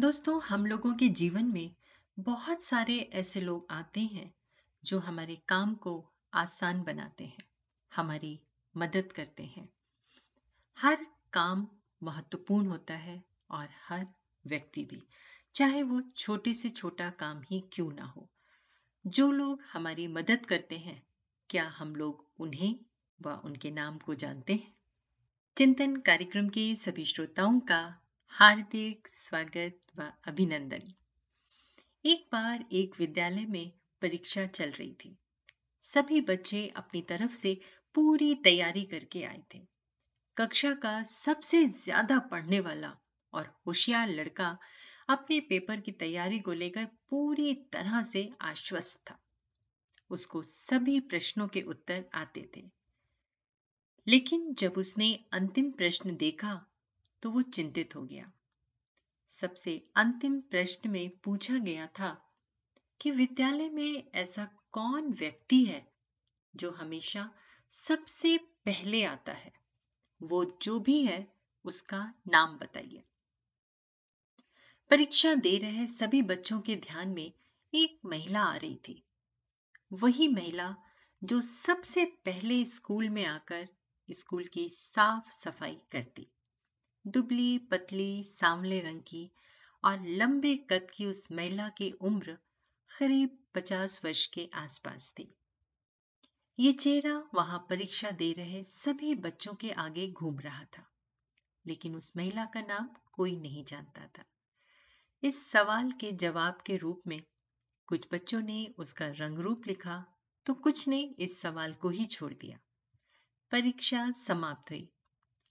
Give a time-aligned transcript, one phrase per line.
[0.00, 1.74] दोस्तों, हम लोगों के जीवन में
[2.18, 4.34] बहुत सारे ऐसे लोग आते हैं
[4.84, 7.44] जो हमारे काम को आसान बनाते हैं,
[7.96, 8.40] हमारी
[8.76, 9.68] मदद करते हैं।
[10.78, 11.68] हर काम
[12.02, 14.06] महत्वपूर्ण होता है और हर
[14.46, 15.02] व्यक्ति भी,
[15.54, 18.30] चाहे वो छोटे से छोटा काम ही क्यों ना हो।
[19.06, 21.06] जो लोग हमारी मदद करते हैं,
[21.50, 22.80] क्या हम लोग उन्हें
[23.22, 24.74] व उनके नाम को जानते हैं?
[25.56, 28.00] चिंतन कार्यक्रम के सभी श्रोताओं का
[28.34, 30.82] हार्दिक स्वागत व अभिनंदन।
[32.04, 35.18] एक बार एक विद्यालय में परीक्षा चल रही थी।
[35.80, 37.60] सभी बच्चे अपनी तरफ़ से
[37.94, 39.58] पूरी तैयारी करके आए थे।
[40.36, 42.96] कक्षा का सबसे ज़्यादा पढ़ने वाला
[43.32, 44.58] और होशियार लड़का
[45.08, 49.18] अपने पेपर की तैयारी को लेकर पूरी तरह से आश्वस्त था।
[50.10, 52.70] उसको सभी प्रश्नों के उत्तर आते थे।
[54.08, 56.73] लेकिन जब उसने अंतिम प्रश्न देखा
[57.24, 58.32] तो वो चिंतित हो गया।
[59.28, 62.32] सबसे अंतिम प्रश्न में पूछा गया था
[63.00, 65.92] कि विद्यालय में ऐसा कौन व्यक्ति है
[66.56, 67.34] जो हमेशा
[67.70, 69.52] सबसे पहले आता है?
[70.22, 71.34] वो जो भी है,
[71.64, 73.04] उसका नाम बताइए।
[74.90, 77.32] परीक्षा दे रहे सभी बच्चों के ध्यान में
[77.74, 79.04] एक महिला आ रही थी।
[79.92, 80.76] वही महिला
[81.24, 83.68] जो सबसे पहले स्कूल में आकर
[84.10, 86.33] स्कूल की साफ़ सफ़ाई करती।
[87.04, 89.30] दुबली पतली सांवले रंग की
[89.84, 92.36] और लंबे कद की उस महिला की उम्र
[92.90, 95.28] करीब पचास वर्ष के आसपास थी।
[96.58, 100.86] ये चेहरा वहाँ परीक्षा दे रहे सभी बच्चों के आगे घूम रहा था,
[101.64, 104.24] लेकिन उस महिला का नाम कोई नहीं जानता था।
[105.22, 107.20] इस सवाल के जवाब के रूप में
[107.88, 110.04] कुछ बच्चों ने उसका रंग रूप लिखा
[110.46, 112.58] तो कुछ ने इस सवाल को ही छोड़ दिया।
[113.52, 114.88] परीक्षा समाप्त हुई।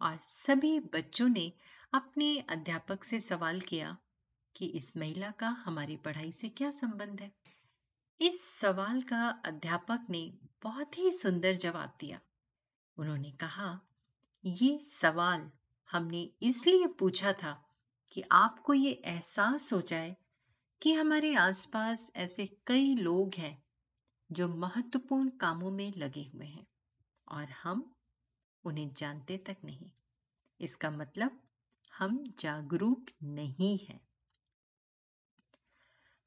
[0.00, 1.52] और सभी बच्चों ने
[1.92, 3.96] अपने अध्यापक से सवाल किया
[4.56, 7.32] कि इस महिला का हमारी पढ़ाई से क्या संबंध है?
[8.20, 12.20] इस सवाल का अध्यापक ने बहुत ही सुंदर जवाब दिया।
[12.96, 13.80] उन्होंने कहा,
[14.44, 15.50] ये सवाल
[15.90, 17.64] हमने इसलिए पूछा था
[18.12, 20.16] कि आपको ये एहसास हो जाए
[20.82, 23.62] कि हमारे आसपास ऐसे कई लोग हैं
[24.32, 26.66] जो महत्वपूर्ण कामों में लगे हुए हैं
[27.28, 27.94] और हम
[28.64, 29.90] उन्हें जानते तक नहीं।
[30.60, 31.42] इसका मतलब
[31.98, 34.00] हम जागरूक नहीं हैं।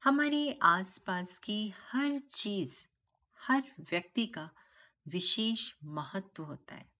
[0.04, 2.88] हमारे आसपास की हर चीज़,
[3.40, 4.50] हर व्यक्ति का
[5.08, 6.92] विशेष महत्व होता है।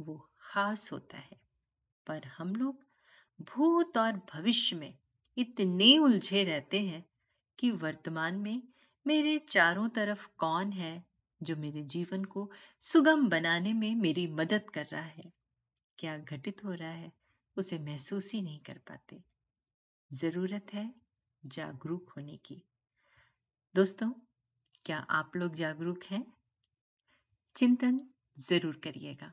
[0.00, 1.40] वो खास होता है।
[2.06, 2.84] पर हम लोग
[3.40, 4.98] भूत और भविष्य में
[5.38, 7.04] इतने उलझे रहते हैं
[7.58, 8.62] कि वर्तमान में
[9.06, 11.13] मेरे चारों तरफ़ कौन है
[11.44, 12.50] जो मेरे जीवन को
[12.80, 15.32] सुगम बनाने में मेरी मदद कर रहा है।
[15.98, 17.12] क्या घटित हो रहा है,
[17.56, 19.22] उसे महसूस ही नहीं कर पाते।
[20.12, 20.94] ज़रूरत है
[21.46, 22.62] जागरूक होने की।
[23.74, 24.10] दोस्तों,
[24.84, 26.32] क्या आप लोग जागरूक हैं?
[27.56, 28.00] चिंतन
[28.38, 29.32] ज़रूर करिएगा।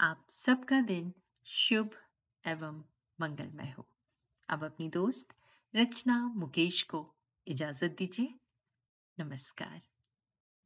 [0.00, 1.12] आप सबका दिन
[1.44, 1.90] शुभ
[2.46, 2.84] एवं
[3.20, 3.86] मंगलमय हो।
[4.48, 5.34] अब अपनी दोस्त
[5.74, 7.14] रचना मुकेश को
[7.46, 8.34] इजाज़त दीजिए।
[9.18, 9.93] नमस्कार।